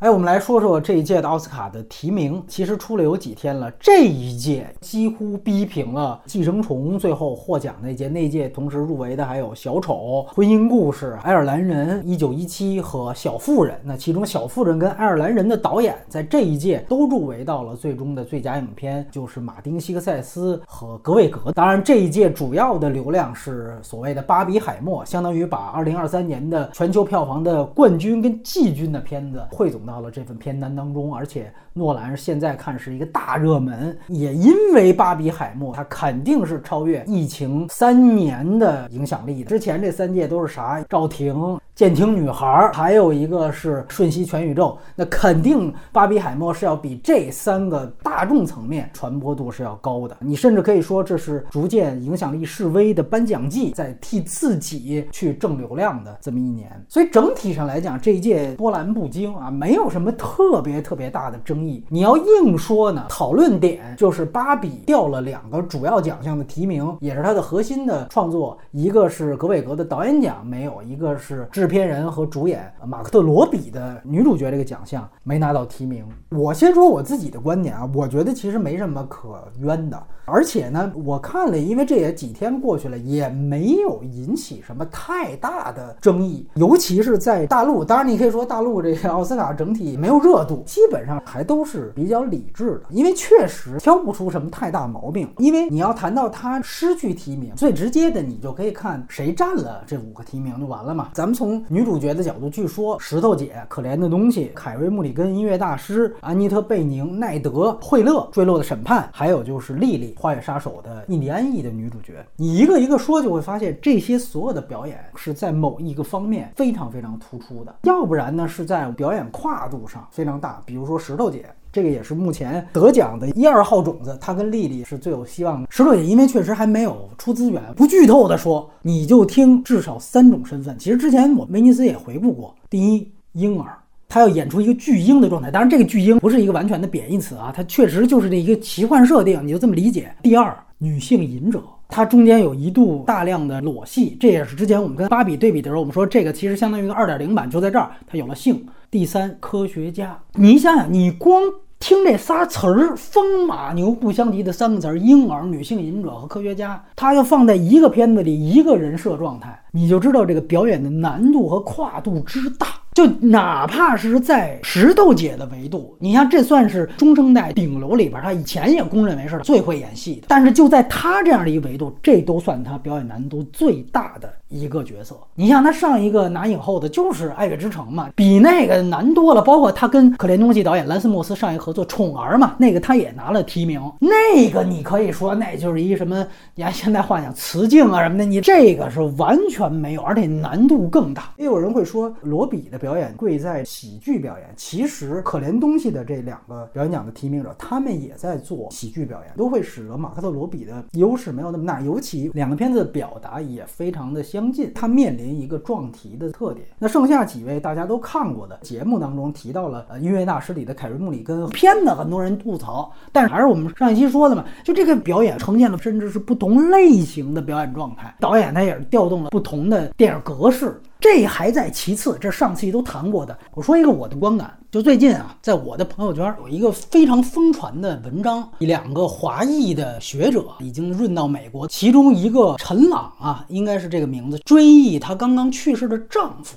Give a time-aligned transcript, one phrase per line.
[0.00, 3.70] 哎，我们来说说这一届的奥斯卡的提名，其实出了有几天了。
[3.72, 9.94] 这一届几乎逼平了《寄生虫》最后获奖那届，那届同时入围的还有《小丑》
[10.34, 13.76] 《婚姻故事》《爱尔兰人》一九一七和《小妇人》。
[13.84, 21.52] 那其中《小妇人》跟《爱尔兰人》的导演在这一届都入围到了最终的最佳影片，就是马丁·西克塞斯和格韦格。
[21.52, 30.00] 当然，这一届主要的流量是所谓的《巴比海默》，相当于把二零二三年的全球票房的冠军跟季军的片子汇总到。
[30.00, 39.50] 了这份片单当中，而且诺兰现在看是一个大热门，也因为《巴比海默》，他肯定是超越《疫情》三年的影响力的。
[39.50, 40.82] 之前这三届都是啥？
[40.88, 41.60] 赵婷。
[41.80, 50.14] 舰艇女孩，还有一个是瞬息全宇宙，那肯定巴比海默是要比这三个大众层面传播度是要高的。
[50.20, 56.70] 你甚至可以说这是逐渐影响力式微的颁奖季，在替自己去挣流量的这么一年。
[56.86, 61.82] 所以整体上来讲，这一届波澜不惊啊，没有什么特别特别大的争议。
[61.88, 71.69] 你要硬说呢，讨论点就是芭比掉了两个主要奖项的提名，也是它的核心的创作，一个是格韦格的导演奖没有，一个是制。
[71.70, 76.04] 片人和主演马克特罗比的女主角这个奖项没拿到提名。
[76.30, 80.02] 我先说我自己的观点啊，我觉得其实没什么可冤的。
[80.26, 86.46] 而且呢，我看了，因为这也几天过去了，也没有引起什么太大的争议。
[86.54, 92.82] 尤其是在大陆，当然你可以说大陆这个奥斯卡整体没有热度，基本上还都是比较理智的。
[92.90, 95.28] 因为确实挑不出什么太大毛病。
[95.38, 101.08] 因为你要谈到他失去提名，最直接的你就可以看谁占了这五个提名就完了嘛。
[101.12, 110.14] 咱们从从女主角的角度去说，石头姐、可怜的东西、凯瑞·穆里根、音乐大师、安妮特·贝宁、奈德、惠勒、坠落的审判，还有就是莉莉。
[110.16, 120.62] 花月杀手的印第安裔的女主角，你一个一个说，就会发现这些所有的表演是在某一个方面非常非常突出的，要不然呢是在表演跨度上非常大。
[120.64, 125.68] 比如说石头姐，这个也是目前得奖的一二号种子，她跟丽丽是最有希望的。
[125.70, 130.76] 石头姐因为确实还没有出资源，不剧透的说，你就听至少三种身份。
[130.78, 133.76] 其实之前我威尼斯也回顾过，第一婴儿。
[134.12, 140.12] 他要演出一个巨婴的状态，当然这个巨婴不是一个完全的贬义词啊，它确实就是这一个奇幻设定，你就这么理解。
[140.20, 148.64] 第二，女性隐者，它中间有一度大量的裸戏，这也是之前我们跟芭比对比的时候，我们说这个其实相当于一个二点零版，就在这儿它有了性。
[148.90, 151.42] 第三，科学家，你想想，你光
[151.78, 162.66] 听这仨词儿，风马牛不相及的三个词儿，婴儿、女性隐者和科学家，他要放在一个片子里一个人设状态，你就知道这个表演的难度和跨度之大。
[162.92, 170.26] 就哪怕是在石头姐的维度，你像这算是中生代顶流里边，她以前也公认为是最会演戏的。
[170.28, 175.16] 但是就在她这样的一个维度，这都算她表演难度最大的一个角色。
[175.36, 179.40] 你像他上一个拿影后的就是《爱乐之城》嘛，比那个难多了。
[179.40, 183.80] 包括他跟可怜东西导演兰斯莫斯上一合作《宠儿》嘛，那个他也拿了提名。
[184.00, 191.32] 那个你可以说那就是一什么，你看现在幻想雌竞啊什么的，你这个是完全没有，而且难度更大。
[191.36, 192.80] 也有人会说罗比的。
[192.80, 201.78] 表演贵在喜剧表演，其实可怜东西的这两个表演奖的提名者，他们也在做喜剧表演，都会使得马克特罗比的优势没有那么大。
[201.82, 206.66] 尤其两个片子表达也非常的相相近，他面临一个撞题的特点。
[206.78, 220.80] 那剩下几位大家都看过的节目当中提到了呃音乐大师里的凯瑞穆里根片子，很多人吐槽，但是还是我们上一期说的嘛，就这个表演呈现了甚至是不同类型的表演状态，导演他也是调动了不同的电影格式。
[221.00, 223.36] 这还在其次，这上期都谈过的。
[223.54, 236.54] 我说一个我的观感，就最近啊，在我的朋友圈有一个非常疯传的文章，两个华裔的学者已经润到美国，其中一个陈朗啊，应该是这个名字，追忆她刚刚去世的丈夫。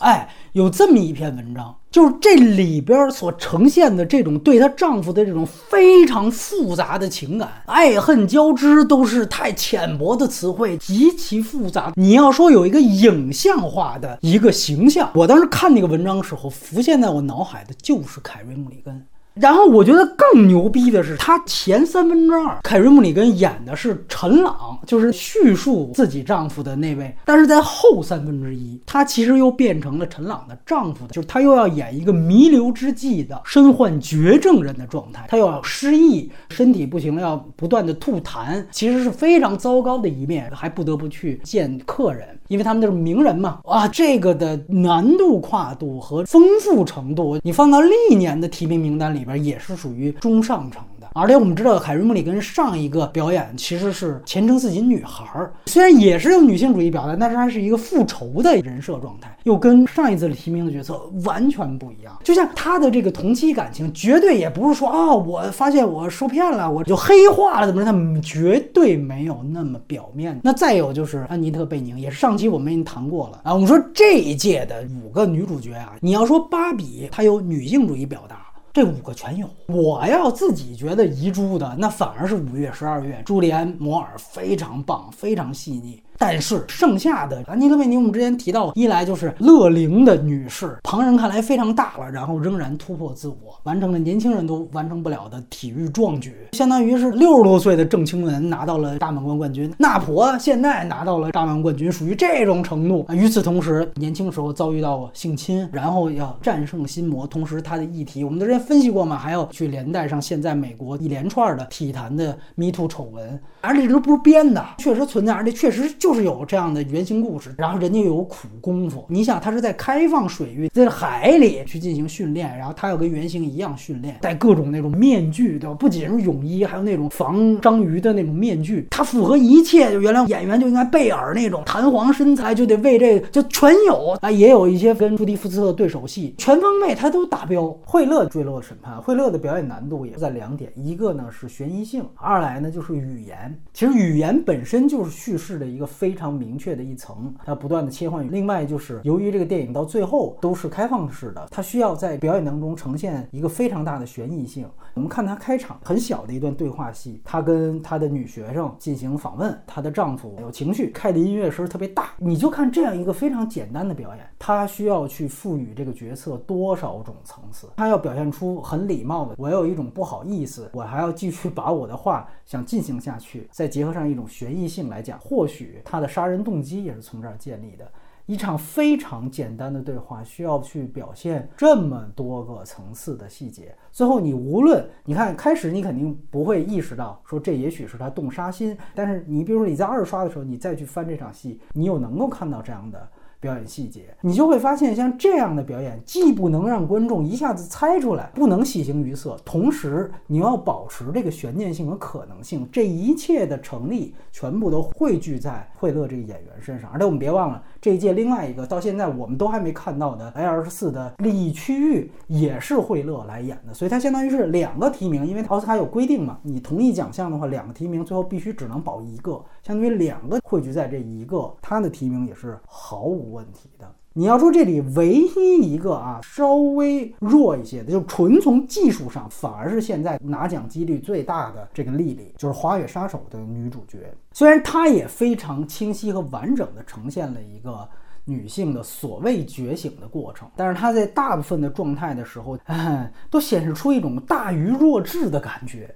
[0.00, 11.92] 哎，有这么一篇文章，就是这里边所呈现的这种对她丈夫的这种非常复杂的情感，爱恨交织，都是太浅薄的词汇，极其复杂。
[11.96, 19.06] 你要说有一个影像化的一个形象，我当时看那个文章的时候，浮现在我脑海的就是凯瑞·穆里根。
[19.34, 42.28] 然后我觉得更牛逼的是，他前三分之二，凯瑞·穆里根演的是陈朗，就是叙述自己丈夫的那位；但是在后三分之一，他其实又变成了陈朗的丈夫的，就是他又要演一个弥留之际的身患绝症人的状态，他又要失忆，身体不行了，要不断的吐痰，其实是非常糟糕的一面，还不得不去见客人。
[42.48, 51.08] 因为他们都是名人嘛，啊，这个的难度跨度和丰富程度，你放到历年的提名名单里里边也是属于中上层的。
[51.14, 55.24] 而且我们知道，凯瑞·穆里根上一个表演其实是前程似锦女孩，
[55.66, 62.18] 虽然也是用女性主义表达，但是她是一个复仇的人设状态，又跟上一次提名的角色完全不一样。
[62.24, 67.90] 就像她的这个同期感情，绝对也不是说啊，我发现我受骗了，我就黑化了怎么着？
[67.90, 70.38] 她绝对没有那么表面。
[70.42, 73.54] 那再有就是安妮特·贝宁，也是上期我们已经谈过了啊。
[73.54, 78.43] 我们说这一届的五个女主角啊，你要说芭比，她有女性主义表达。
[78.74, 86.02] 这五个全有，我要自己觉得遗珠的，那反而是五月、十二月，朱莉安·摩尔非常棒，非常细腻。
[86.18, 103.04] 但是剩下的安妮特·贝尼，我们之前提到，一来就是乐龄的女士，旁人看来非常大了，然后仍然突破自我，完成了年轻人都完成不了的体育壮举，相当于是六十多岁的郑钦文拿到了大满贯冠军，那婆现在拿到了大满贯冠军，属于这种程度。
[103.10, 115.92] 与此同时，年轻时候遭遇到性侵，然后要战胜心魔，同时他的议题，我们之前分析过嘛，还要去连带上现在美国一连串的体坛的 Me Too 丑闻，而且这都不是编的，确实存在，而且确实。
[116.04, 119.06] 就是有这样的原型故事，然后人家又有苦功夫。
[119.08, 125.74] 你想，他是在开放水域，在海里去进行训练，然后他要跟原型一样训练，戴各种那种面具，对吧？
[125.74, 129.90] 不仅是泳衣，还有那种防章鱼的那种面具，它符合一切。
[129.90, 134.30] 就原来演员就应该贝尔那种弹簧身材，就得为这个就全有啊。
[134.30, 137.74] 也有一些跟朱迪福斯特对手戏，全方位他都达标。
[137.86, 143.58] 惠勒坠落审判，惠勒的表演难度也在两点，一个呢是悬疑性，二来呢就是语言。
[143.72, 145.88] 其实语言本身就是叙事的一个。
[145.94, 148.28] 非常明确的一层，它不断的切换。
[148.30, 154.68] 另外就是，由于这个电影到最后都是开放式的，它需要在表演当中呈现一个非常大的悬疑性。
[154.94, 162.10] 我们看它开场很小的一段对话戏，她跟她的女学生进行访问，她的丈夫有情绪，开的音乐声特别大。
[162.18, 167.68] 你就看这样一个非常简单的表演，她需要去赋予这个角色多少种层次？
[167.76, 175.80] 她要表现出很礼貌的，我有一种不好意思，我还要继续把我的话想进行下去，再结合上一种悬疑性来讲，或许。
[175.84, 177.86] 他的杀人动机也是从这儿建立的。
[178.26, 183.76] 一场非常简单的对话，需要去表现这么多个层次的细节。
[183.92, 188.74] 最后，你无论你看开始，你肯定不会意识到说这也许是他动杀心。
[188.94, 193.06] 但是你比如说你在二刷的时候，你再去翻这场戏，你又能够看到这样的。
[193.44, 206.90] 表演细节，你就会发现，像这样的表演，既不能让观众一下子猜出来，不能喜形于色，同时你要保持这个悬念性和可能性，这一切的成立，全部都汇聚在惠勒这个演员身上。
[206.90, 207.62] 而且我们别忘了。
[207.82, 223.90] 这一届另外一个到现在我们都还没看到的 L 四的利益区域也是惠勒来演的，所以它相当于是两个提名，因为奥斯卡有规定嘛，你同一奖项的话，两个提名最后必须只能保一个，相当于两个汇聚在这一个，他的提名也是毫无问题的。
[224.16, 234.14] 你要说这里唯一一个啊稍微弱一些的，就纯从技术上，反而是现在拿奖几率最大的这个莉莉，就是《花月杀手》的女主角。
[234.32, 237.88] 虽然她也非常清晰和完整的呈现了一个
[238.24, 242.56] 女性的所谓觉醒的过程，但是她在大部分的状态的时候，
[243.28, 245.92] 都显示出一种大于弱智的感觉。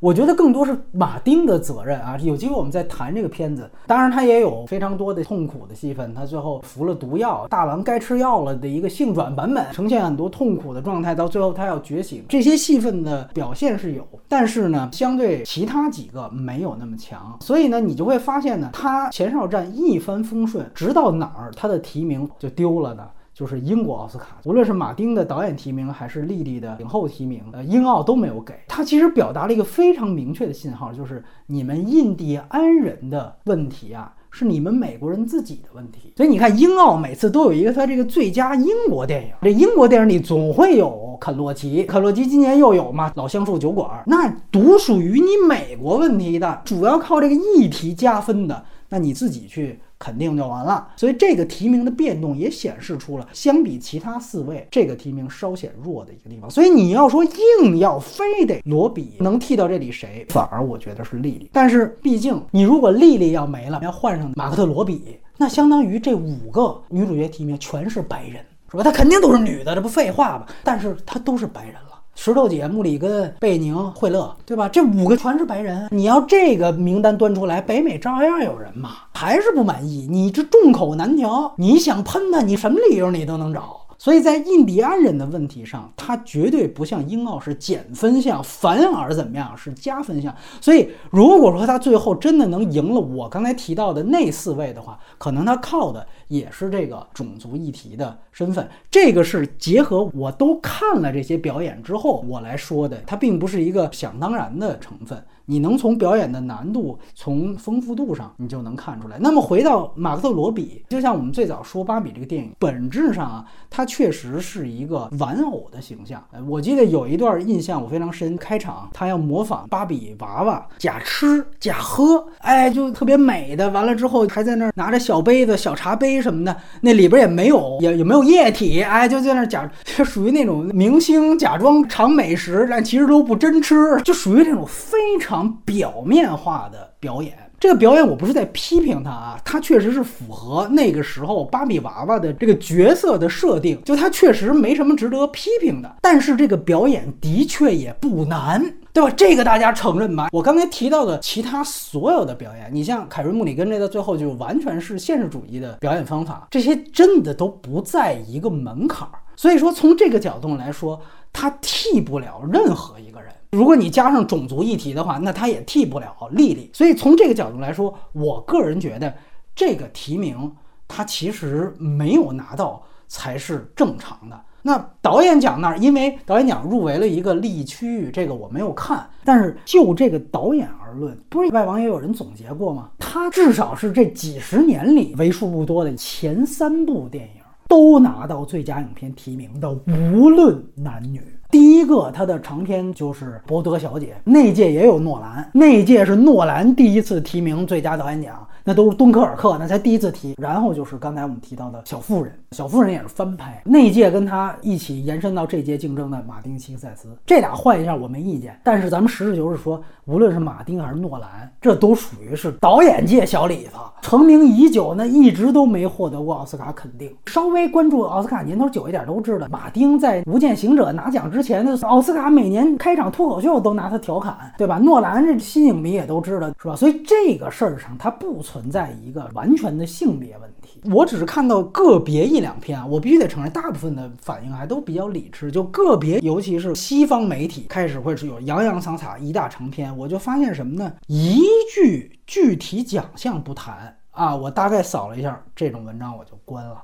[0.00, 2.16] 我觉得更多是马丁的责任啊！
[2.22, 3.70] 有机会我们再谈这个片子。
[3.86, 6.14] 当然，他也有非常多的痛苦的戏份。
[6.14, 11.14] 他最后服了毒药，大郎该吃药了的一个性转版本，呈现很多痛苦的状态。
[11.14, 17.36] 到最后他要觉醒，这些戏份的表现是有，但是呢，相对其他几个没有那么强。
[17.40, 23.06] 所以呢，你就会发现呢，他前哨战一帆风顺，直到哪儿他的提名就丢了呢？
[23.40, 28.84] 就是英国奥斯卡，无论是马丁的导演提名，还是莉莉的影后提名，呃，英奥都没有给他。
[28.84, 36.12] 其实表达了一个非常明确的信号，就是你们印第安人的问题啊，是你们美国人自己的问题。
[36.18, 49.80] 所以你看，英奥每次都有一个他这个最佳英国电影，这英国电影里总会有肯洛奇，肯洛奇今年又有嘛，老橡树酒馆，那独属于你美国问题的，主要靠这个议题加分的，那你自己去。
[50.00, 56.50] 肯定就完了，所以这个提名的变动也显示出了，相比其他四位，这个提名稍显弱的一个地方。
[56.50, 61.50] 所以你要说硬要非得罗比能替到这里谁，反而我觉得是莉莉。
[61.52, 68.82] 但是毕竟你如果莉莉要没了，要换上马克特罗比，那相当于这五个女主角提名全是白人，是吧？
[68.82, 70.46] 她肯定都是女的，这不废话吗？
[70.64, 71.89] 但是她都是白人了。
[72.22, 74.68] 石头姐、穆里根、贝宁、惠勒，对吧？
[74.68, 75.88] 这五个全是白人。
[75.90, 80.06] 你要这个名单端出来，北美照样有人嘛，还是不满意。
[80.06, 83.80] 你这众口难调，你想喷他，你什么理由你都能找。
[83.96, 90.34] 所以在印第安人的问题上，他绝对不像英澳是减分项，反而怎么样是加分项。
[90.58, 98.66] 所以如果说他最后真的能赢了我刚才提到的那四位的话，可能他靠的也是这个种族议题的身份。
[98.90, 105.22] 这个是结合我都看了这些表演之后我来说的，它并不是一个想当然的成分。
[105.46, 109.18] 你能从表演的难度、从丰富度上，你就能看出来。
[109.18, 116.24] 那么回到马克特·罗比，就像我们最早说芭比这个电影，本质上啊，它确实是一个玩偶的形象。
[116.46, 123.68] 我记得有一段印象我非常深，开场他要模仿芭比娃娃，假吃假喝，哎，就特别美的。
[123.70, 135.50] 完了之后还在那儿拿着小杯子、小茶杯什么的，那里边也没有也也没有液体，哎，就在那假，就属于那种明星假装尝美食，但其实都不真吃，就属于这种非常。
[135.64, 145.96] 表面化的表演，这个表演我不是在批评他啊，他确实是符合那个时候芭比娃娃的这个角色的设定，就他确实没什么值得批评的。
[146.02, 149.10] 但是这个表演的确也不难，对吧？
[149.16, 150.28] 这个大家承认吧？
[150.32, 159.20] 我刚才提到的其他所有的表演，你像凯瑞穆里根这个最后就完全是现实主义的表演方法，这些真的都不在一个门槛儿。
[159.36, 161.00] 所以说，从这个角度来说，
[161.32, 163.32] 他替不了任何一个人。
[163.52, 166.70] 如果你加上种族议题的话，那他也替不了莉莉。
[166.72, 169.12] 所以从这个角度来说，我个人觉得
[169.54, 170.52] 这个提名
[170.86, 174.40] 他其实没有拿到才是正常的。
[174.62, 179.08] 那导演奖那儿，因为导演奖入围了一个利益区域，这个我没有看。
[179.24, 182.90] 但是就这个导演而论，不是外网也有人总结过吗？
[182.98, 189.70] 他至少是这几十年里为数不多的前三部电影都拿到最佳影片提名的，
[190.14, 191.22] 无论男女。
[191.50, 198.46] 第一个，他的长篇就是《博德小姐》，那届也有诺兰，那届是诺兰第一次提名最佳导演奖。
[198.62, 200.34] 那都是敦刻尔克，那才第一次提。
[200.38, 203.60] 然后就是刚才我们提到的小妇人，小妇人也是翻拍。
[203.64, 208.60] 那届跟他一起延伸到这届竞争的马丁·西克塞斯，这俩换一下我没意见。
[208.62, 213.70] 但是咱们实事求是说，无论是马丁还是诺兰，这都属于是导演界小李子，
[214.02, 217.14] 成名已久，那一直都没获得过奥斯卡肯定。
[217.26, 224.78] 稍微关注奥斯卡年头久一点都知道，马丁在《无间行者》拿奖之前的奥斯卡每年开场脱口秀都拿他调侃，对吧？
[224.78, 226.74] 诺兰这新影迷也都知道，是吧？
[226.74, 228.40] 所以这个事儿上他不。
[228.42, 235.52] 存在一个完全的性别问题，我只是看到个别一两篇啊，我必须得承认，大部分的反应还都比较理智。
[235.52, 240.94] 就个别，尤其是西方媒体开始会是有洋洋洒洒一大长篇，我就发现什么呢？
[241.08, 241.42] 一
[241.74, 246.82] 句具体奖项不谈啊，我大概扫了一下这种文章我就关了。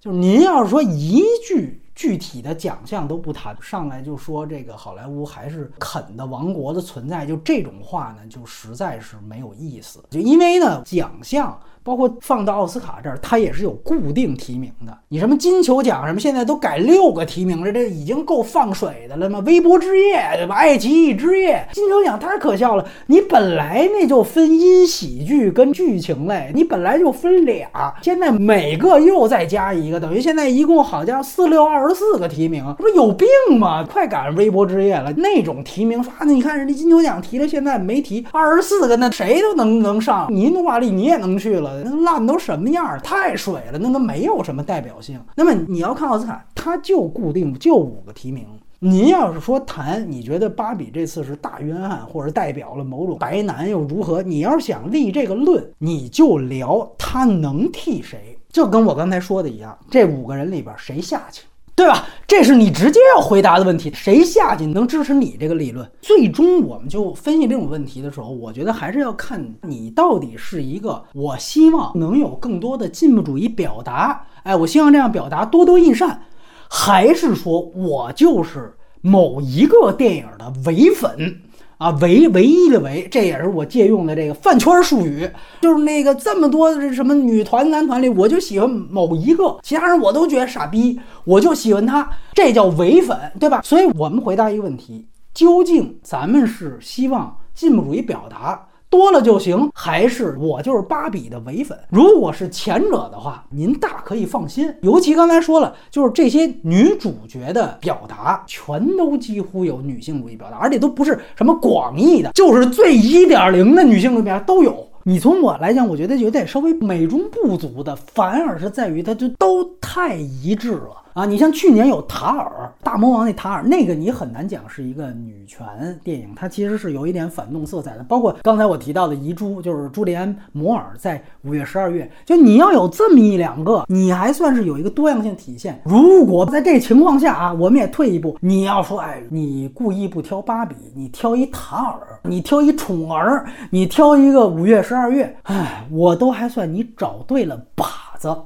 [0.00, 1.80] 就是您要是说一句。
[1.96, 10.04] 具体的奖项都不谈，上来就说这个好莱坞还是肯的王国的存在，就这种话呢，就实在是没有意思。
[10.08, 11.58] 就因为呢，奖项。
[11.86, 14.98] 包括放到奥斯卡这儿，它也是有固定提名的。
[15.06, 19.38] 你什么金球奖什么，现在都改六个提名了，这已经够放水的了吗？
[19.46, 20.56] 微博之夜，对吧？
[20.56, 22.84] 爱奇艺之夜，金球奖太可笑了。
[23.06, 33.26] 你本来那就分音喜剧跟剧情类，你本来就分俩，现在每个又再加一个，等于现在一共好像四六二十四个提名，这不有病
[33.58, 33.84] 吗？
[33.84, 40.26] 快赶上微博之夜了，那种提名发的，你看人家金球奖提了，现在没提二十四个，那谁都能能上。
[40.30, 41.82] 你努瓦利你也能去了。
[41.84, 42.98] 那烂都什么样？
[43.00, 45.20] 太水了，那都没有什么代表性。
[45.34, 48.44] 那么你要看奥斯卡，他就固定就五个提名。
[48.78, 54.22] 您要是说谈，你觉得芭比这次是大冤案，或者代表了某种白男又如何？
[54.22, 61.46] 你要是想立这个论，你就聊他能替谁，就跟我刚才说的一样，这五个人里边谁下去？
[61.76, 62.06] 对吧？
[62.26, 63.92] 这是你直接要回答的问题。
[63.94, 65.88] 谁下去能支持你这个理论？
[66.00, 76.22] 最终我们就分析这种问题的时候，我觉得还是要看你到底是一个我希望能有更多的进步主义表达，哎，我希望这样表达多多益善，
[76.68, 81.42] 还是说我就是某一个电影的唯粉。
[81.78, 85.28] 啊，唯唯一的唯，这也是我借用的这个饭圈术语，
[85.60, 93.60] 就是那个这么多什么女团男团里，我就喜欢某一个，其他人我都觉得傻逼，我就喜欢他，这叫唯粉，对吧？
[93.62, 98.66] 所以我们回答一个问题：究竟咱们是希望进步主义表达？
[98.88, 101.78] 多了就行，还是我就是芭比的唯粉？
[101.90, 104.72] 如果是前者的话，您大可以放心。
[104.82, 114.86] 尤其刚才说了，就是这些女主角的表达，全都几乎有女性主义表达，而且都不是什么广义的，就是最一点零的女性主义表达都有。
[115.02, 121.02] 你从我来讲，我觉得有点稍微美中不足的，反而是在于它就都太一致了。
[121.16, 121.24] 啊。
[121.24, 125.66] 你像去年有塔尔大魔王那塔尔，那个你很难讲是一个女权
[126.04, 128.04] 电影，它其实是有一点反动色彩的。
[128.04, 135.80] 包括刚才我提到的遗珠，就是朱利安·摩尔在五月十二月，就你要有这么一两个，你还算是有一个多样性体现。
[135.84, 148.36] 如果在这情况下啊，我们也退一步，你要说，哎，你故意不挑芭比，你挑一塔尔，你挑一宠儿，你挑一个五月十二月，哎，我都还算你找对了靶子。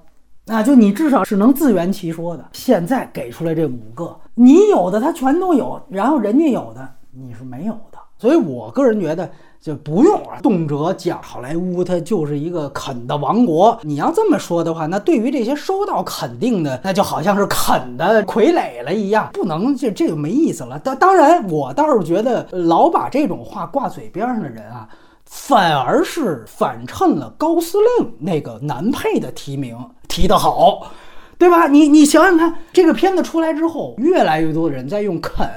[0.51, 2.45] 那就你至少是能自圆其说的。
[2.53, 7.99] 现在给出来这五个，你有的他全都有，然后人家有的你是没有的。
[8.19, 9.31] 所以我个人觉得
[9.61, 13.79] 就不用啊，动辄讲好莱坞它就是一个啃的王国。
[13.83, 20.77] 你要这么说的话，那对于这些收到肯定的，那就好像是啃的傀儡了一样，不能这这就没意思了。
[20.81, 24.89] 当当然，我倒是觉得老把这种话挂嘴边上的人啊。
[25.25, 29.79] 反而是反衬了高司令那个男配的提名
[30.11, 30.93] 提得好，
[31.39, 31.69] 对吧？
[31.69, 35.49] 你你想想看，这个片子出来之后，越来越多的人在用“啃”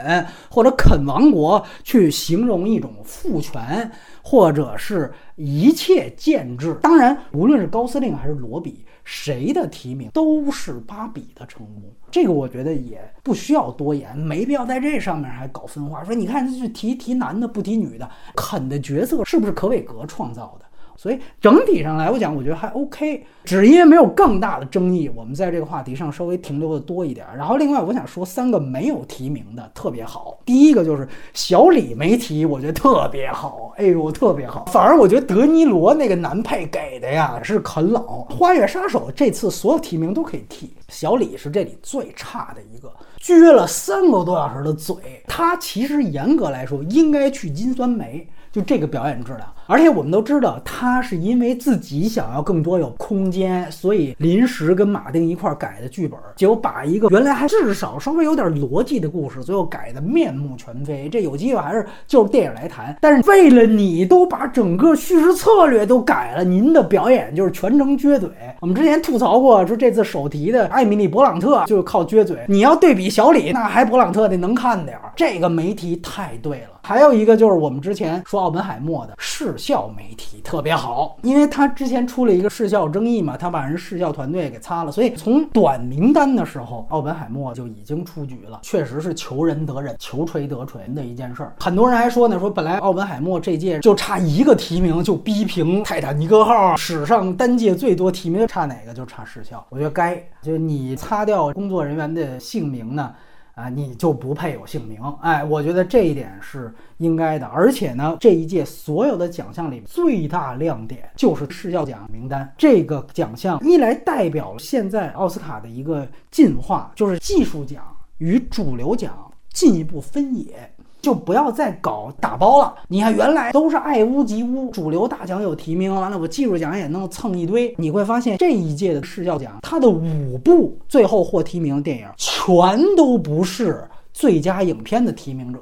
[0.49, 3.91] 或者“啃王国”去形容一种父权，
[4.21, 6.77] 或者是一切建制。
[6.81, 8.85] 当然，无论是高司令还是罗比。
[9.05, 16.05] 谁的提名都是芭比的成功，这个我觉得也不需要多言，没必要在这上面还搞分化。
[16.05, 20.62] 说你看，这是提提男的不提女的，肯的角色是不是可伟格创造的？
[20.95, 27.25] 所以整体上来我讲，我觉得还 OK，只因为没有更大的争议，我们在这个话题上稍微停留的多一点。
[27.35, 34.65] 然后另外我想说三个没有提名的特别好，第一个就是小李没提，我觉得特别好，哎呦特别好。
[34.65, 44.95] 反而我觉得德尼罗那个男配给的呀是啃老，花月杀手这次所有提名都可以替，小李是这里最差的一个，撅了三个多小时的嘴，
[45.27, 48.25] 他其实严格来说应该去金酸梅。
[48.51, 61.07] 就这个表演质量，而且我们都知道，他是因为自己想要更多有空间，所以临时跟马丁一块改的剧本，结果把一个原来还至少稍微有点逻辑的故事，最后改的面目全非。
[61.09, 62.95] 这有机会还是就是电影来谈。
[63.01, 68.29] 但是为了你都把整个叙事策略都改了，您的表演就是全程撅嘴。
[68.59, 72.37] 我们之前吐槽过，说这次首提的艾米丽·勃朗特就是靠撅嘴。
[72.47, 75.11] 你要对比小李，那还勃朗特的能看点儿。
[75.15, 76.67] 这个没提太对了。
[76.85, 88.59] 还有一个就是我们之前说奥本海默的是视效媒体特别好，因为他之前出了一个视效争议嘛，他把人视效团队给擦了，所以从短名单的时候，奥本海默就已经出局了。
[88.63, 91.53] 确实是求人得人，求锤得锤的一件事儿。
[91.59, 99.63] 很多人还说呢，说本来奥本海默这届就差一个提名就逼平泰坦尼克号史上单届最多提名，差哪个就差视效。
[99.69, 103.13] 我觉得该，就你擦掉工作人员的姓名呢。
[103.55, 107.45] 啊，你就不配有姓名，哎，我觉得这一点是应该的。
[107.45, 112.51] 而且呢，这一届所有的奖项里最大亮点就是视效奖名单。
[112.57, 117.85] 这个奖项一来代表了现在奥斯卡的一个进化，就是技术奖
[118.17, 120.72] 与主流奖进一步分野。
[121.03, 122.73] 就不要再搞打包了。
[122.87, 127.75] 你看，原来都是爱屋及乌，主流大奖有提名，完了我技术奖也能蹭一堆。
[127.77, 135.59] 你会发现这一届的视效奖，它的五部最后获提名的电影，全都不是最佳影片的提名者，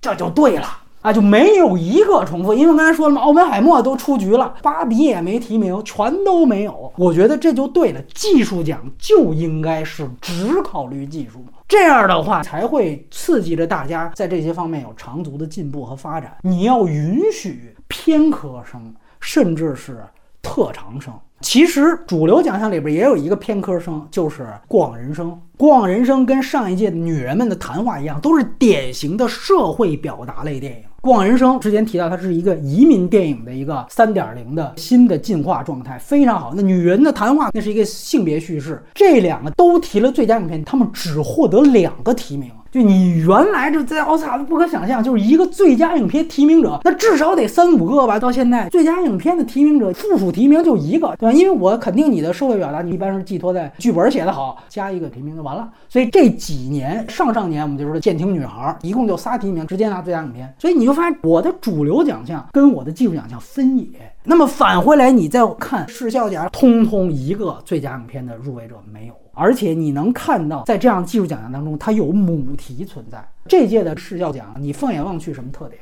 [0.00, 0.66] 这就对了
[1.02, 2.52] 啊，就没有一个重复。
[2.52, 6.92] 因为我刚才说了嘛，奥本海默都出局了，芭比也没提名，全都没有。
[6.96, 11.44] 我觉得这就对了，技术奖就应该是只考虑技术。
[11.66, 16.36] 这样的话才会刺激着大家在这些方面有长足的进步和发展。
[16.42, 20.04] 你要允许偏科生，甚至是
[20.42, 21.12] 特长生。
[21.40, 25.30] 其实主流奖项里边也有一个偏科生，就是《过往人生》。
[25.58, 30.84] 《过往人生》跟上一届《女人们的谈话》一样，都是典型的社会表达类电影。
[31.04, 36.54] 过往人生之前提到，它是一个移民电影的一个三点零的新的进化状态，非常好。
[36.56, 42.50] 那女人的谈话，那是一个性别叙事，这两个都提了最佳影片，他们只获得两个提名。
[42.74, 48.18] 就你原来这在奥斯卡不可想象，就是一个最佳影片提名者，那至少得三五个吧。
[48.18, 51.32] 到现在最佳影片的提名者附属提名就一个，对吧？
[51.32, 55.70] 因为我肯定你的社会表达，你一般是寄托在剧本写得好，加一个提名就完了。
[55.88, 60.52] 所以这几年上上年我们就说《舰艇女孩》，一共就仨提名，直接拿最佳影片。
[60.58, 63.86] 所以你就发现我的主流奖项跟我的技术奖项分野。
[64.24, 69.14] 那么返回来，你再看视效奖，通通一个最佳影片的入围者没有。
[69.34, 73.22] 而且你能看到，在这样技术奖项当中，它有母题存在。
[73.46, 75.80] 这届的视效奖，你放眼望去，什么特点？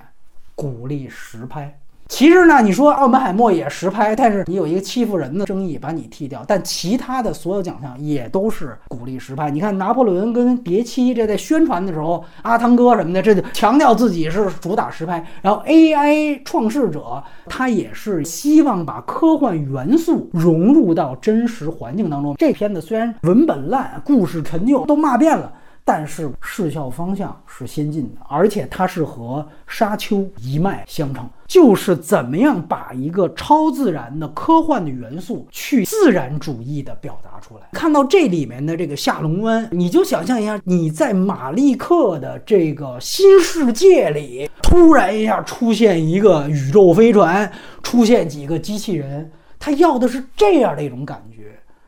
[0.54, 1.78] 鼓励实拍。
[2.08, 6.44] 其实呢，你说奥本海默也实拍，但是你有一个欺负人的争议，把你剔掉。
[6.46, 9.50] 但其他的所有奖项也都是鼓励实拍。
[9.50, 15.24] 你看拿破仑跟别妻，这在宣传的时候，阿汤哥什么的，这就强调自己是主打实拍。
[15.40, 22.34] 然后 AI 创世者，他也是希望把科幻元素融入到真实环境当中。
[22.36, 25.50] 这片子虽然文本烂，故事陈旧，都骂遍了。
[25.84, 37.68] 但是视效方向是先进的，而且它是和沙丘一脉相承，就是怎么样把一个超自然的科幻的元素去自然主义的表达出来。
[37.72, 47.50] 看到这里面的这个下龙湾，你就想象一下，你在马利克的这个新世界里，突然一下出现一个宇宙飞船，
[47.82, 51.31] 出现几个机器人，他要的是这样的一种感觉。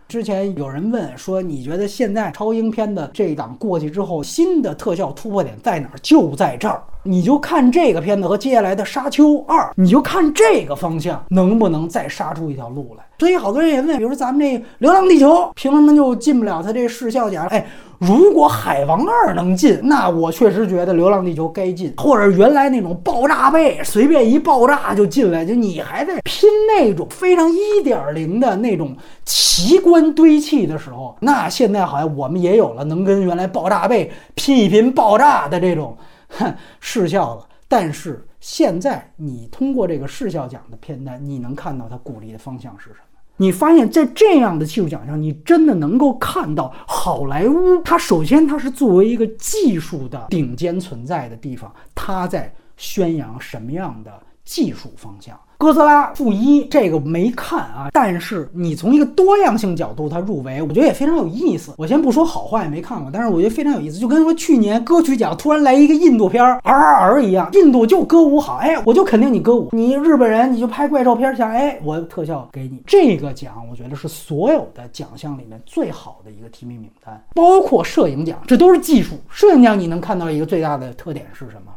[0.06, 5.94] 之前有人问说，你觉得现在超英片的这一档过去之后，新的特效突破点在哪儿？
[6.02, 13.04] 就在这儿，你就看这个片子和接下来的《沙丘二》，你就看这个方向能不能再杀出一条路来。
[13.18, 17.46] 所以好多人也问，比如说咱们这《流浪地球》，凭什么就进不了他这视效奖？
[17.48, 17.66] 哎。
[18.06, 35.96] 如果海王二能进，那我确实觉得流浪地球该进，或者原来那种爆炸背，随便一爆炸就进来，就你还在拼那种非常一点零的那种奇观堆砌的时候，那现在好像我们也有了能跟原来爆炸背拼一拼爆炸的这种
[36.28, 37.46] 哼 视效了。
[37.66, 43.03] 但是现在你通过这个视效奖的片单，你能看到它鼓励的方向是什么？
[43.36, 47.82] 你发现，在这样的技术奖项，你真的能够看到好莱坞。
[47.84, 55.38] 它首先，它是作为一个技术的顶尖存在的地方，它在宣扬什么样的技术方向。
[55.64, 61.72] 哥斯拉负一这个没看啊，但是你从一个多样性角度它入围，我觉得也非常有意思。
[61.78, 63.98] 我先不说好坏，没看过，但是我觉得非常有意思。
[63.98, 69.70] 就跟说去年歌曲奖突然来一个印度片儿 R R R 一样，印度就歌舞好，哎，我就肯定你歌舞。
[69.72, 72.82] 你日本人你就拍怪兽片儿像，哎，我特效给你。
[72.86, 79.14] 这个奖我觉得是所有的奖项里面最好的一个提名名单，包括摄影奖，这都是技术。
[79.30, 81.72] 摄影奖你能看到一个最大的特点是什么？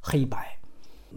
[0.00, 0.38] 黑白，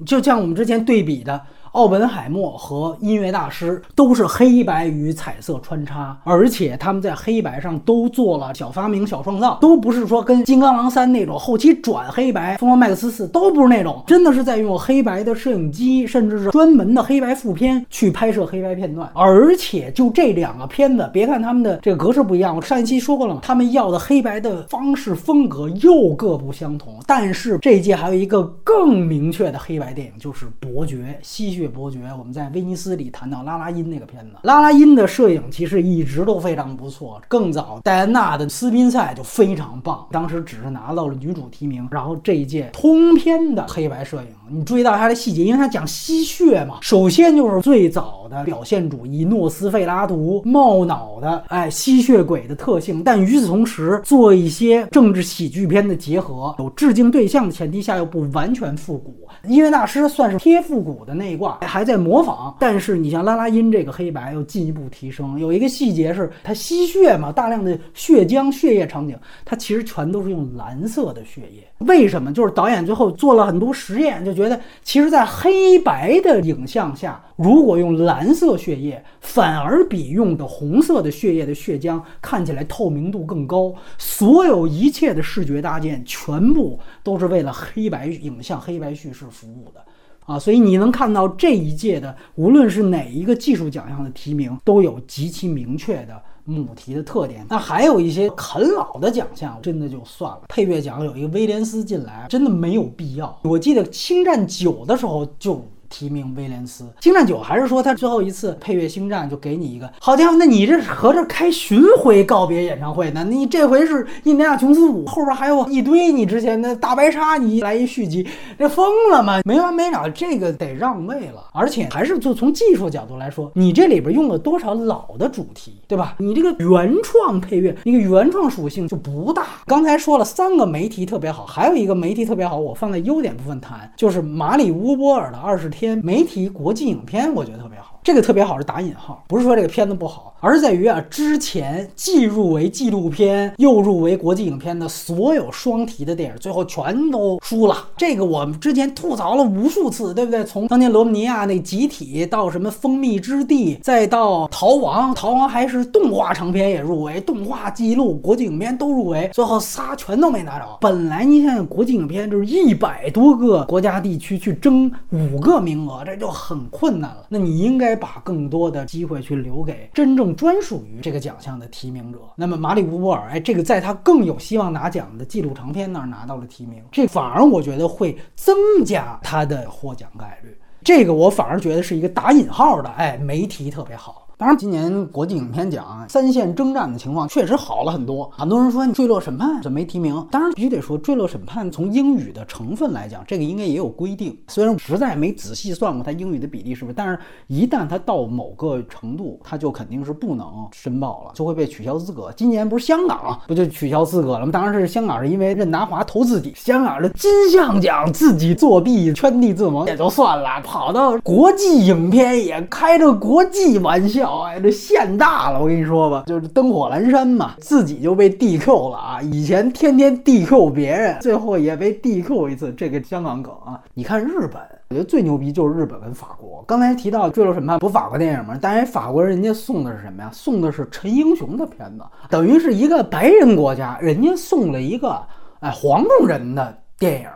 [0.06, 1.41] 就像我们之前对比的。
[1.74, 19.10] 奥本海默和音乐大师都是黑白与彩色穿插，而且他们在黑白上都做了小发明、小创造，都不是说跟金刚狼三那种后期转黑白、疯狂麦克斯四都不是那种，真的是在用黑白的摄影机，甚至是专门的黑白副片去拍摄黑白片段。
[19.16, 27.00] 而且就这两个片子，别看他们的这个格式不一样，我上一期说过了嘛，他们要的黑白的方式风格又各不相同。
[27.08, 31.62] 但是这一届还有一个更明确的黑白电影，就是《伯爵》吸血。
[31.67, 37.21] 伯爵，我们在威尼斯里谈到拉拉音那个片子，拉拉音的摄影其实一直都非常不错。
[37.28, 41.88] 更早戴安娜的斯宾塞就非常棒，当时只是拿到了女主提名。
[41.91, 46.78] 然后这一届通篇的黑白摄影，你注意到它的细节，因为它讲吸血嘛。
[46.82, 59.13] 首先就是最早的表现主义诺斯费拉图冒脑的哎吸血鬼的特性，但与此同时做一些政治喜剧片的结合，有致敬对象的前提下又不完全复古。
[59.47, 62.56] 音乐大师算是贴复古的那一挂，还在模仿。
[62.60, 71.68] 但是你像拉拉音这个黑白又进一步提升，有一个细节是它吸血嘛，大量的血浆、血液场景，它其实全都是用蓝色的血液。
[71.80, 72.32] 为什么？
[72.32, 83.74] 就是导演最后做了很多实验，就觉得其实，在黑白的影像下，如果用蓝色血液，反而比用的红色的血液的血浆看起来透明度更高。
[83.98, 89.84] 所有一切的视觉搭建，全部都是为了黑白影像、黑白叙事服务的
[90.26, 90.40] 啊！
[90.40, 96.22] 所以你能看到这一届的，无论是哪一个技术奖项的提名，都有极其明确的。
[96.46, 100.42] 母题的特点，那还有一些啃老的奖项，真的就算了。
[100.50, 103.40] 配乐奖有一个威廉斯进来，真的没有必要。
[103.44, 105.66] 我记得《星战九》的时候就。
[105.93, 109.88] 提名威廉斯，《星战九》还是说他最后一次配乐《星战》就给你一个？
[109.99, 113.23] 好家伙，那你这合着开巡回告别演唱会呢？
[113.23, 118.27] 你这回是《印第安琼斯五》，后边还有一堆你之前的大白鲨，你来一续集，
[118.58, 119.41] 这疯了吗？
[119.45, 121.43] 没完没了，这个得让位了。
[121.53, 126.15] 而且还是就从技术角度来说，你这里边用了多少老的主题，对吧？
[126.17, 129.45] 你这个原创配乐，那个原创属性就不大。
[129.67, 135.83] 刚才说了三个媒体特别好，还有一个媒体特别好，我放在优点部分谈，就是马里乌波尔的二十天。
[136.04, 138.00] 媒体国际影片，我觉得特别好。
[138.04, 147.88] 这个特别好是打引号，不是说这个片子不好，而在于啊，之前既入围纪录片又入围国际影片的所有双提的电影，最后全都输了。
[147.95, 150.43] 这个我们之前吐槽了无数次，对不对？
[150.43, 160.65] 从当年罗马尼亚那集体到什么蜂蜜之地，再到逃亡，逃亡还是动画长片也入围，动画记录国际影片都入围，最后仨全都没拿着。
[160.82, 167.25] 本来你想想国际影片就是一百多个国家地区去争五个名额，这就很困难了。
[167.29, 172.19] 那你应该把更多的机会去留给真正专属于这个奖项的提名者。
[172.36, 180.58] 那么马里乌波尔，哎，这个在他更有希望拿奖的纪录长片那儿拿到了提名，这反而我觉得会增加他的获奖概率。
[180.84, 184.23] 这个我反而觉得是一个打引号的，哎，没提特别好。
[184.36, 188.30] 当然，今年国际影片奖三线征战的情况确实好了很多。
[188.36, 190.26] 很多人说《坠落审判》怎么没提名？
[190.32, 194.36] 当然必须得说，《坠落审判》从英语的成分来讲，这个应该也有规定。
[194.48, 197.17] 虽然实在没仔细算过它英语的比例是不是，但是
[197.48, 202.34] 一旦它到某个程度，它就肯定是不能申报了，就会被取消资格。
[202.36, 204.52] 今年不是香港不就取消资格了吗？
[204.52, 214.23] 当然是香港是因为任达华投自己，香港的金像奖自己作弊圈地自萌也就算了，跑到国际影片也开着国际玩笑。
[214.26, 219.22] 哎，这线大了，我跟你说吧，就是灯火阑珊嘛，自己就被 DQ 了啊！
[219.22, 223.80] 以前天天 DQ 别人，最后也被 DQ 一次，这个香港梗啊！
[223.94, 226.64] 你看日本，我觉得最牛逼就是日本跟法国。
[226.68, 228.58] 刚才提到《坠落审判》不法国电影吗？
[228.62, 230.30] 但是法国人家送的是什么呀？
[230.34, 235.20] 送的是陈英雄的片子，等于是一个白人国家，人家送了一个
[235.60, 237.28] 哎黄种人的电影。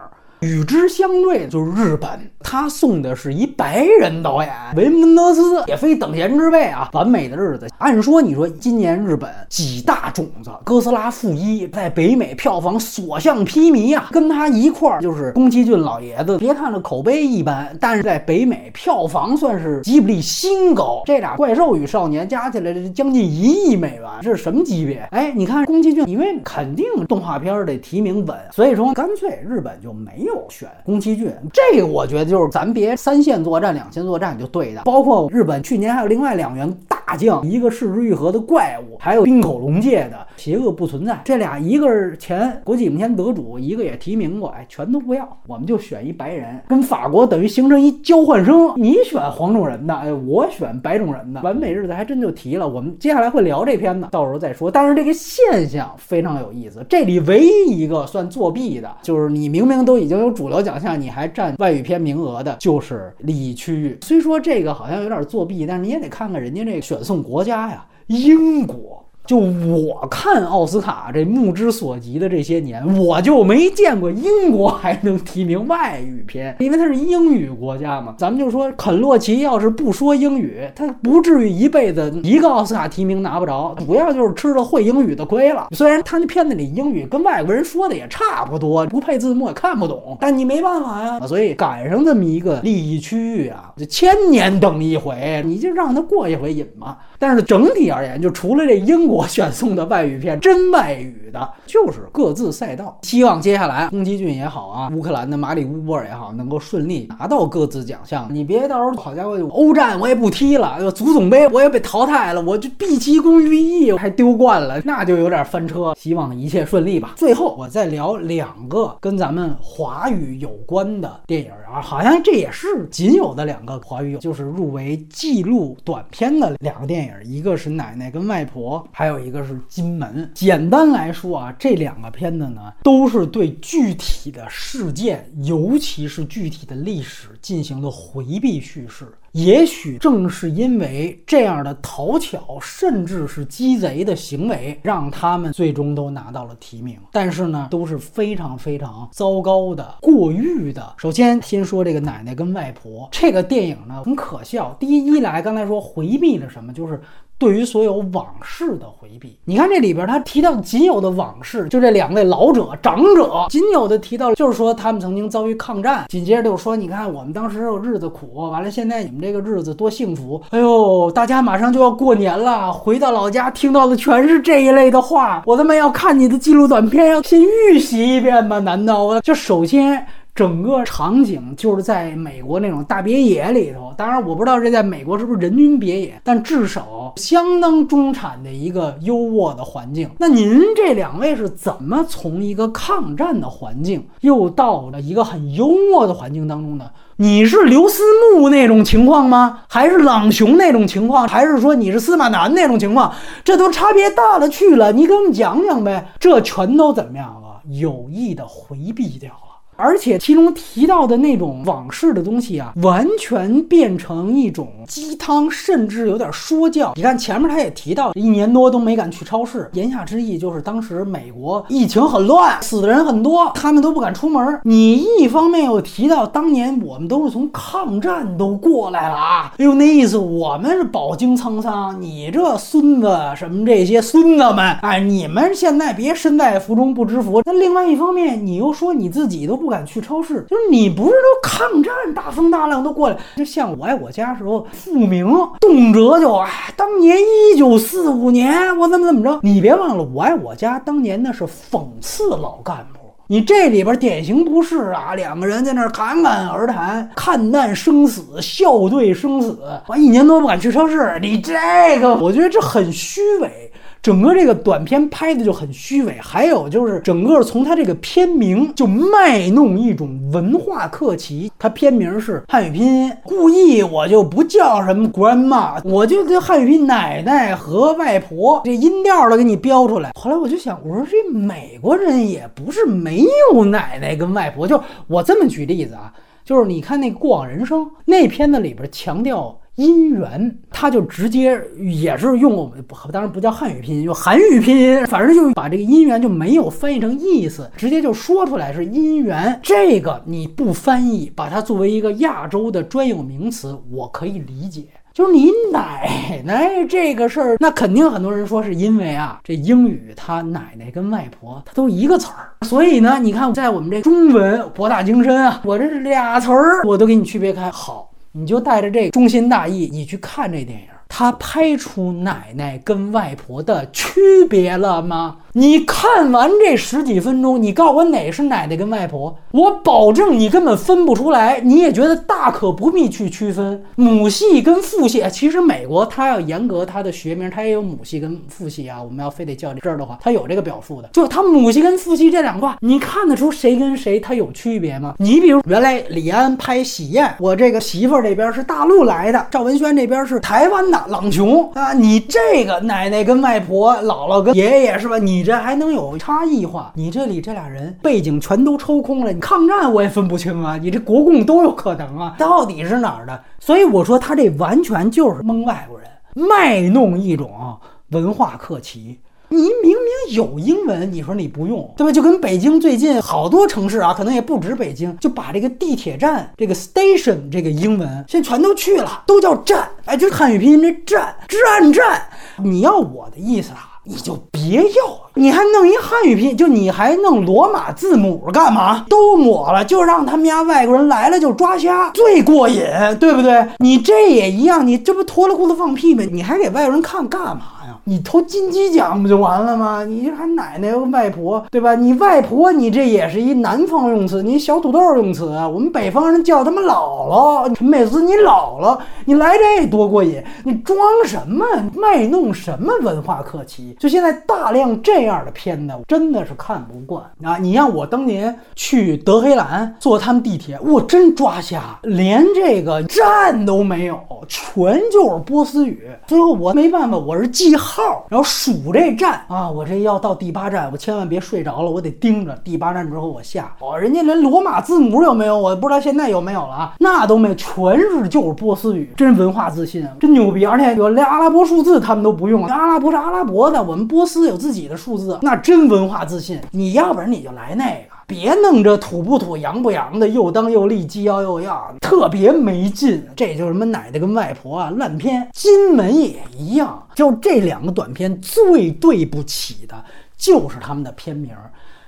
[0.47, 6.89] 与之相对就是日本，他送的是一白人导演维门德斯，也非等闲之辈啊。
[6.93, 16.37] 完美的日子，按说你说今年日本几大种子，哥斯拉负一在北美票房所向披靡啊，跟他一块儿就是宫崎骏老爷子。
[16.37, 21.01] 别看这口碑一般，但是在北美票房算是吉卜力新高。
[21.05, 25.05] 这俩怪兽与少年加起来这将近一亿美元，这是什么级别？
[25.11, 30.27] 哎，你看宫崎骏，因为肯定动画片得提名稳，所以说干脆日本就没。
[30.27, 34.81] 有选宫崎骏，这个我觉得就是咱别三线作战、两线作战就对的。
[34.83, 41.21] 包括日本去年还有另外两员大大将，一个是之愈合的怪物，还有冰口龙界的邪恶不存在。
[41.23, 48.73] 这俩一个是前国际影片得主，一个也提名过，哎，全都不要，我们就选一白人，跟法国等于形成一交换生。
[48.75, 52.67] 你选黄种人的，哎，我选白种人的，完美日子还真就提了。
[52.67, 54.69] 我们接下来会聊这片子，到时候再说。
[54.69, 60.17] 但是这个现象非常有意思，这里唯一一个算作弊的，就是你明明都已经。
[60.17, 63.95] 有主流奖项，你还占外语片名额的，就是利益区域。
[64.01, 69.06] 虽说这个好像有点作弊，但是你也得看看人家这个选宋国家呀，英国。
[69.27, 78.15] 就我看奥斯卡这目之所及的这些年，我就没见过英国还能提名外语片，因为它是英语国家嘛。
[78.17, 85.67] 咱们就说肯洛奇要是不说英语，他不至于一辈子一个奥斯卡提名拿不着，主要就是吃了会英语的亏了。
[85.71, 91.19] 虽然他那片子里英语跟外国人说的也差不多，不配字幕也看不懂，但你没办法呀。
[91.27, 96.95] 所以赶上这么一个利益区域啊，这千年等一回，你就让他过一回瘾嘛。
[97.19, 102.95] 但是整体而言，就除了这英国我选送的外语片，真外语的，就是各自赛道。
[103.01, 108.27] 希望接下来宫崎骏也好啊，乌克兰的马里乌波尔也好，能够顺利拿到各自奖项。
[108.29, 115.95] 你别到时候好家伙，欧战我也不踢了，足总杯我也被淘汰了，我就毕其功于一役，还丢冠了，那就有点翻车。
[115.97, 117.13] 希望一切顺利吧。
[117.15, 127.13] 最后我再聊两个跟咱们华语有关的电影啊，好像这也是仅有的两个华语，就是入围纪录短片的两个电影。
[127.23, 130.29] 一个是奶奶跟外婆，还有一个是金门。
[130.33, 139.05] 简单来说啊，这两个片子呢，都是对具体的事件，尤其是具体的历史进行了回避叙事。
[139.37, 146.97] 也许正是因为这样的讨巧，甚至是鸡贼的行为，让他们最终都拿到了提名。
[147.11, 150.91] 但是呢，都是非常非常糟糕的、过誉的。
[150.97, 154.75] 首先，先说这个奶奶跟外婆这个电影呢，很可笑。
[154.79, 156.99] 第一，一来刚才说回避了什么，就是。
[157.39, 166.05] 对于所有往事的回避，你看这里边他提到仅有的往事，就这两位老者、长者，仅有的提到就是说他们曾经遭遇抗战。
[166.09, 170.41] 紧接着就说，你看我们当时日子苦，完了现在你们这个日子多幸福。
[170.49, 175.43] 哎呦，大家马上就要过年了，回到老家听到的全是这一类的话。
[175.45, 178.57] 我他妈要看你的记录短片，要先预习一遍吗？
[178.57, 180.03] 难道我就首先？
[180.37, 183.91] 整个场景就是在美国那种大别野里头。
[183.97, 190.07] 当然，我不知道这在美国是不是人均别野，但至少相当中产的一个优渥的环境。
[190.19, 196.91] 那您这两位是怎么从一个抗战的环境又到了一个很幽默的环境当中的？
[197.15, 198.03] 你是刘思
[198.35, 199.61] 慕那种情况吗？
[199.67, 201.27] 还是朗雄那种情况？
[201.27, 203.11] 还是说你是司马南那种情况？
[203.43, 206.09] 这都差别大了去了，你给我们讲讲呗。
[206.19, 207.57] 这全都怎么样啊？
[207.71, 209.31] 有意的回避掉。
[209.77, 216.93] 而且其中提到的那种往事的东西啊，完全变成一种鸡汤，甚至有点说教。
[216.95, 224.59] 你看前面他也提到，一年多都没敢去超市，言下之意就是当时美国疫情很乱，死的人很多，他们都不敢出门。
[224.63, 237.43] 你一方面又提到当年我们都是从抗战都过来了啊，哎呦那意思我们是饱经沧桑，你这孙子什么这些孙子们，哎你们现在别身在福中不知福。
[237.45, 239.66] 那另外一方面你又说你自己都不。
[239.67, 245.27] 不敢去超市，就是你不是都抗战大风大浪都过来，就像我爱我家时候复明，
[245.59, 249.41] 动辄就哎，当年一九四五年我怎么怎么着？
[249.43, 261.53] 你别忘了，我爱我家当年那是讽刺老干部，你这里边典型不是啊，两个人在那侃侃而谈，看淡生死，笑对生死，完一年多不敢去超市，你这
[261.99, 263.66] 个我觉得这很虚伪。
[264.07, 271.51] 整个这个短片拍的就很虚伪，还有就是整个从它这个片名就卖弄一种文化客气。
[271.59, 280.11] 它片名是汉语拼音，故意我就不叫什么 grandma，我就这汉语拼奶奶和外婆这音调都给你标出来。
[280.17, 286.13] 后来我就想，我说这美国人也不是没有奶奶跟外婆，就我这么举例子啊，
[286.45, 289.59] 就是你看那《过往人生》那片子里边强调。
[289.77, 299.59] 音源，他就直接也是用我们，不，当然不叫汉语拼音，用韩语拼音，反正就是把这个音源就没有翻译成意思，直接就说出来是音源。
[299.61, 304.85] 这个你不翻译，把它作为一个亚洲的专有名词，我可以理解。
[305.13, 318.11] 就是你奶奶这个事儿，那肯定很多人说是因为啊，这英语他奶奶跟外婆他都一个词儿，所以呢，你看在我们这中文博大精深啊，我这是俩词儿我都给你区别开，好。
[318.39, 320.85] 你就带着这个忠心大义，你去看这电影。
[321.09, 325.37] 他拍出奶奶跟外婆的区别了吗？
[325.57, 329.35] 你看完这十几分钟，你告诉我哪是奶奶跟外婆？
[329.49, 331.59] 我保证你根本分不出来。
[331.63, 335.23] 你也觉得大可不必去区分母系跟父系。
[335.31, 339.01] 其实美国它要严格它的学名，它也有母系跟父系啊。
[339.01, 341.09] 我们要非得叫这儿的话，它有这个表述的。
[341.13, 345.15] 就是它母系跟父系这两卦，你看得出谁跟谁它有区别吗？
[345.17, 351.93] 你比如原来李安拍《喜宴》，我这个媳妇儿这边是大陆来的，赵文轩这边是台湾的朗雄啊。
[351.93, 355.17] 你这个奶奶跟外婆，姥姥跟爷爷是吧？
[355.17, 355.46] 你。
[355.47, 356.91] 这还能有差异化？
[356.95, 360.77] 你这里这俩人背景全都抽空了，你抗战我也分不清啊！
[360.77, 363.41] 你这国共都有可能啊，到底是哪儿的？
[363.57, 367.79] 所以我说他这完全就是蒙外国人，卖弄一种
[368.09, 369.21] 文化客气。
[369.47, 372.11] 你明明有英文，你说你不用，对吧？
[372.11, 379.87] 就跟北京最近好多城市啊，可能也不止北京，就把这个地铁站这个 station 这个英文现在全都去了，都叫站。
[380.03, 382.21] 哎，就汉语拼音这站站站。
[382.57, 383.93] 你要我的意思啊？
[384.03, 389.05] 你就别要，你还弄一汉语拼，就你还弄罗马字母干嘛？
[389.07, 392.83] 都抹了，就让他们家外国人来了就抓瞎，最过瘾，
[393.19, 393.65] 对不对？
[393.77, 396.23] 你这也一样，你这不脱了裤子放屁吗？
[396.31, 397.95] 你还给外国人看干嘛呀？
[398.05, 400.03] 你投金鸡奖不就完了吗？
[400.05, 401.93] 你还奶奶外婆对吧？
[401.93, 405.45] 你外婆你这也是一南方用词，你小土豆用词。
[405.71, 410.41] 我们北方人叫他们姥姥，陈佩斯你姥姥，你来这多过瘾！
[410.63, 413.95] 你装什么卖弄什么文化客气？
[413.99, 417.57] 就现在大量这这样的片子，真的是看不惯啊！
[417.57, 426.09] 你让我当年去德黑兰坐他们地铁，我真抓瞎，连这个站都没有，全就是波斯语。
[426.25, 428.25] 最后我没办法，我是记号。
[428.29, 433.75] 然后数这站啊，我这要到第八站，我千万别睡着了，我得盯着第八站之后我下。
[433.81, 436.93] 哦，人家连罗马字母有没有，我不知道现在有没有了啊？
[436.99, 440.65] 那都没，全是就是波斯语，真文化自信啊，真牛逼！
[440.65, 446.59] 而且有连阿拉伯数字他们都不用，阿拉伯是阿拉伯的，我们波斯有自己的数那真文化自信。
[446.71, 448.17] 你要不然你就来那个。
[448.27, 453.25] 别弄这土不土、洋不洋的，又当又立、既要又要，特别没劲。
[453.37, 455.49] 这就是什么奶奶跟外婆啊，烂片。
[455.53, 459.95] 金门也一样，就这两个短片最对不起的
[460.35, 461.51] 就是他们的片名。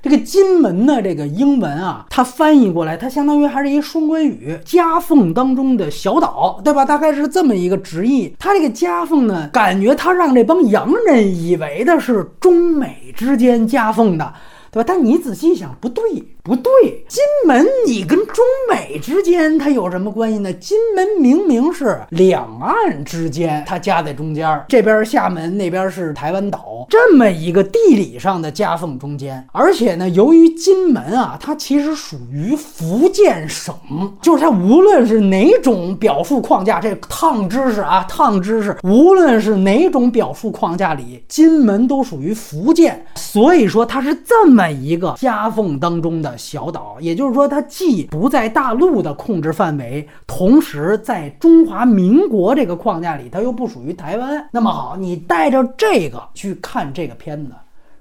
[0.02, 6.86] 这个金门呢这个英文啊，它翻译过来，它相当于还是一双关语，夹缝当中的小岛，对吧？
[6.86, 8.34] 大概是这么一个直译。
[8.40, 14.34] 它这个夹缝呢，感觉它让这帮洋人以为的是中美之间夹缝的。
[14.72, 14.86] 对吧？
[14.88, 16.04] 但你仔细想，不对。
[16.50, 20.52] 不对，金门你跟中美之间它有什么关系呢？
[20.54, 29.48] 金门明明是两岸之间，它夹在中间，这边厦门，那边是台湾岛，这么一个地理上的夹缝中间。
[29.52, 33.72] 而且呢，由于金门啊，它其实属于福建省，
[34.20, 46.39] 就是它无论是哪种表述框架，这烫知识啊，烫知识，无论是哪种表述框架里，金门都属于福建，所以说它是这么一个夹缝当中的。
[46.40, 54.50] 小岛，也就是说，它既不在大陆的控制范围，同时在中华民国这个框架里，它又不属于台湾。
[54.52, 57.52] 那么好，你带着这个去看这个片子，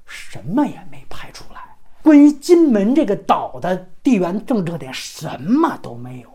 [0.07, 1.61] 什么也没拍出来。
[2.03, 6.29] 关于金门这个岛的地缘政治点，什么都没有。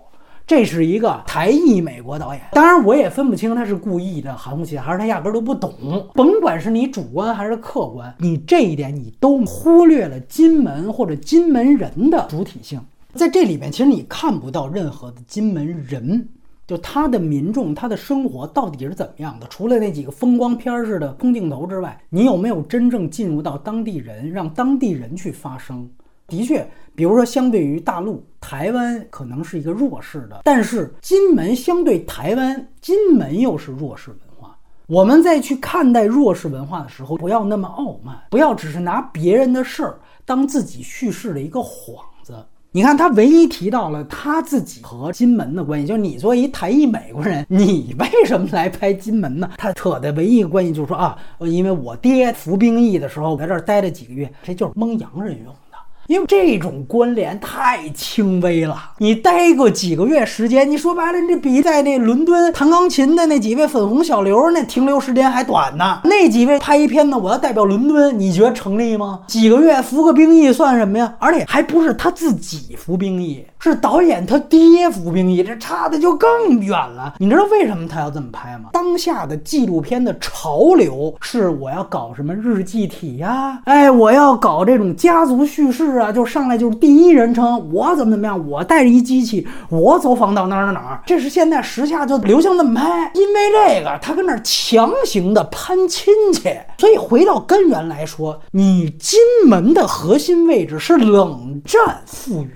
[0.45, 5.73] 这是一个台裔美国导演，当然我也分不清他是故意的含糊其辞，还是他压根儿都不懂。
[6.13, 12.79] 甭管是你主观还是客观，你这一点你都忽略了金门或者金门人的主体性。
[13.13, 16.27] 在这里面，其实你看不到任何的金门人，
[16.67, 19.47] 就他的民众，他的生活到底是怎么样的？
[19.49, 25.89] 除了那几个风光片似的空镜头之外，你有没有真正进入到当地人，让当地人去发声？
[26.27, 26.67] 的确。
[26.95, 34.55] 比如说，相对于大陆，台湾可能是一个弱势的，但是金门相对台湾，金门又是弱势文化。
[34.85, 42.35] 我们在去看待弱势文化的时候，不要那么傲慢，不要只是拿别人的事儿当自己叙事的一个幌子。
[42.71, 49.49] 你看，他唯一提到了他自己和金门的关系，就是你作为一台裔美国人，你为什么来拍金门呢？
[49.57, 55.51] 他扯的唯一一个关系就是说啊，因为我爹服兵役的时候在这儿待了几个月，这就是蒙洋人用。
[56.07, 66.01] 因为这种关联太轻微了，你待个几个月时间，你说白了，这比在那伦敦弹钢琴的那几位粉红小刘那停留时间还短呢。
[66.03, 69.21] 那几位拍一片子，我要代表伦敦，你觉得成立吗？
[69.27, 71.13] 几个月服个兵役算什么呀？
[71.19, 73.45] 而且还不是他自己服兵役。
[73.59, 77.13] 是导演他爹服兵役，这差的就更远了。
[77.17, 78.71] 你知道为什么他要这么拍吗？
[78.73, 83.61] 当下的纪录片的潮流是我要搞什么日记体呀？
[83.63, 91.01] 哎，我要搞这种家族叙事是啊，就上来就是第一人称，我怎么怎么样，我带着一机器，我走访到哪儿哪儿哪儿。
[91.05, 96.49] 这是现在时下就流行这么拍，因为这个他跟那儿强行的攀亲戚。
[96.77, 102.49] 所以回到根源来说，你金门的核心位置是冷战赋予。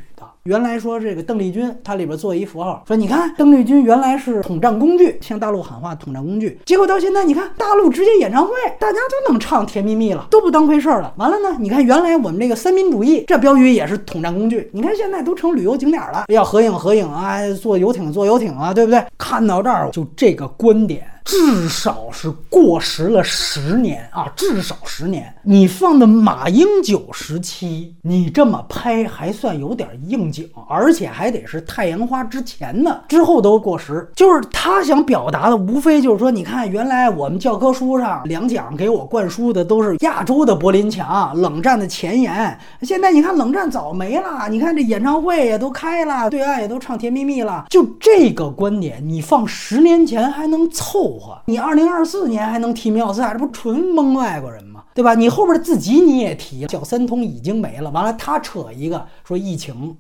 [0.48, 6.58] 原来说这个邓丽君，它里边做一符号，说你看邓丽君原来是统战工具，向大陆喊话统战工具。
[6.66, 11.14] 结果到现在，你看大陆直接演唱会，大家都能唱《甜蜜蜜》了，都不当回事儿了。
[11.18, 19.04] 完了呢，你看原来我们这个三民主义这标语也是统战工具，你看现在都成旅游景点了，要合影合影啊，坐游艇坐游艇啊，对不对？
[19.18, 21.06] 看到这儿就这个观点。
[21.28, 24.32] 至少是过时了十年啊！
[24.34, 25.34] 至少十年。
[25.44, 34.10] 你放的马英九时期，你这么拍还算有点应景，而且还得是太阳花之前的，之后都过时。
[34.16, 42.58] 就是他想表达的，无非就是说，你看，原来我们教科书上两蒋给我灌输的都是亚洲的柏林墙、冷战的前沿。
[42.84, 44.48] 现在你看，冷战早没了。
[44.50, 47.66] 你看这演唱会也都开了，对岸也都唱《甜蜜蜜》了。
[47.70, 51.17] 就这个观点，你放十年前还能凑。
[51.46, 54.84] 你二零二四年还能提妙赛，这不纯蒙外国人吗？
[54.94, 55.14] 对吧？
[55.14, 59.96] 你后边自己你也提，小三通已经没了，完了他扯一个说疫情。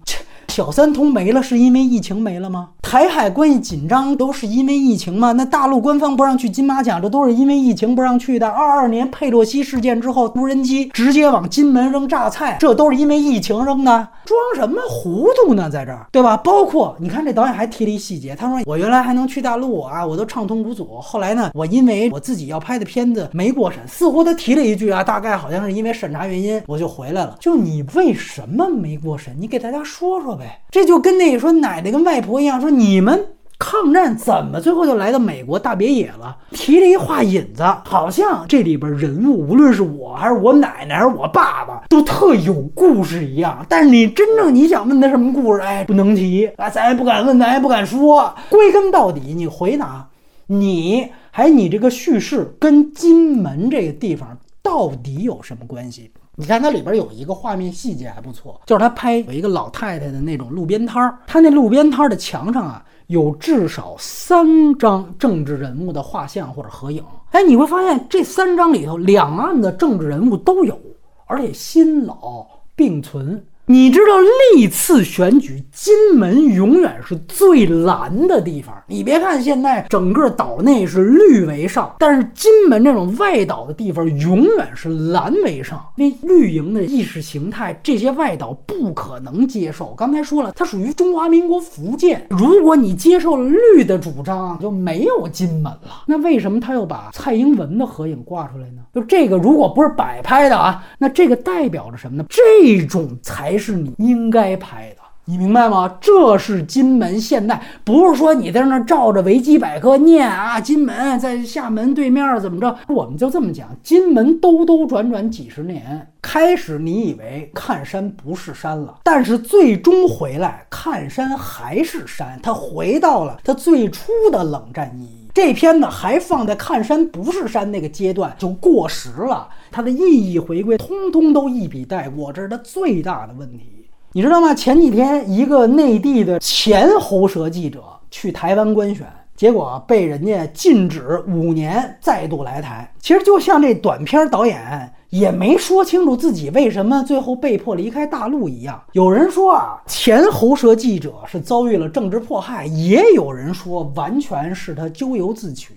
[0.57, 2.69] 小三通没了，是因为疫情没了吗？
[2.81, 5.31] 台海关系紧张都是因为疫情吗？
[5.33, 8.47] 那大陆官方不让去金马奖，这都是因为疫情不让去的。
[8.47, 14.07] 二二年佩洛西事件之后，无人机直接往金门扔榨菜，这都是因为疫情扔的。
[14.25, 15.69] 装什么糊涂呢？
[15.69, 16.35] 在这儿，对吧？
[16.37, 20.99] 包括你看，这导演还提了一细节，他说我原来还能去大陆啊，我都畅通无阻。
[20.99, 27.37] 后来呢，我因为我自己要拍的片子没过审，似乎他提了一句啊，大概好像是因为审查原因，我就回来了。
[27.39, 29.35] 就你为什么没过审？
[29.39, 30.35] 你给大家说说。
[30.37, 33.25] 呗，这就跟那个说奶奶跟外婆一样，说你们
[33.59, 36.37] 抗战怎么最后就来到美国大别野了？
[36.51, 43.65] 提了一话引子，好像这里边人物，无论是我还是我奶奶还是我爸爸，都特有故事一样。
[43.67, 48.31] 但是你真正你想问他什么故事，哎，不能提啊，咱也不敢问，咱也不敢说。
[48.49, 50.07] 归根到底，你回答，
[50.45, 56.11] 你还你这个叙事跟金门这个地方到底有什么关系？
[56.39, 67.03] 你看它里边有一个画面细节还不错，就是他拍有一个老太太的那种路边摊儿，他那路边摊儿的墙上啊有至少三张政治人物的画像或者合影。
[67.31, 70.79] 哎，你会发现这三张里头两岸的政治人物都有，
[71.25, 73.43] 而且新老并存。
[73.69, 74.13] 你知道
[74.55, 78.73] 历次选举，金门永远是最蓝的地方。
[78.87, 85.85] 你别看现在整个岛内是绿为上，但是金门这种外岛的地方永远是蓝为上。
[85.97, 89.93] 那绿营的意识形态，这些外岛不可能接受。
[89.97, 92.25] 刚才说了，它属于中华民国福建。
[92.29, 96.03] 如果你接受了绿的主张，就没有金门了。
[96.05, 98.81] 那为什么他又把蔡英文的合影挂出来呢？
[98.93, 102.25] 就这个，如果不是摆拍的啊，那这个代表着什么呢？
[102.29, 103.56] 这种才。
[103.57, 105.97] 是你应该拍的，你明白吗？
[105.99, 110.59] 这是金门现代，不是说你在那照着维基百科念啊。
[110.59, 112.77] 金门在厦门对面怎么着？
[112.87, 125.16] 我们就这么讲，金门兜兜转转几十年，开始你以为看山不是山了，但是最终回来看山还是山，它回到了它最初的冷战意义。
[125.37, 134.51] 这片子还放在看山不是山那个阶段就过时了，它的意义回归通通都一笔带过，这是它最大的问题，你知道吗？
[134.55, 142.91] 前几天一个内地的前喉舌记者去台湾观选，结果被人家禁止五年再度来台。
[142.99, 144.91] 其实就像这短片导演。
[145.09, 148.83] 也没说清楚自己为什么最后被迫离开大陆一样。
[148.91, 155.73] 有人说啊，前喉舌记者是遭遇了政治迫害，也有人说完全是他咎由自取。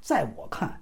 [0.00, 0.80] 在我看，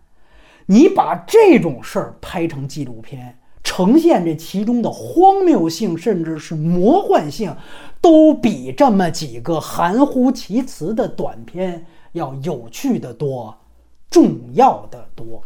[0.65, 7.55] 你把这种事儿拍成纪录片，呈现这其中的荒谬性，甚至是魔幻性，
[8.01, 13.55] 都比这么几个含糊其辞的短片要有趣的多，
[14.11, 15.43] 重要的多。